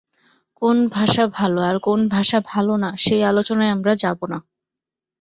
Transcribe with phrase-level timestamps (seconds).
[0.61, 4.37] কোন ভাষা ভালো আর কোন ভাষা ভালো না, সেই আলোচনায় আমরা যাবো না।